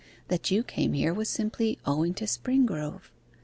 [0.29, 3.11] That you came here was simply owing to Springrove.